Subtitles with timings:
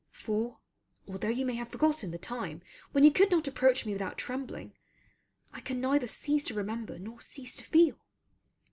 [0.09, 0.57] for,
[1.07, 4.73] although you may have forgotten the time when you could not approach me without trembling,
[5.53, 7.99] I can neither cease to remember nor cease to feel.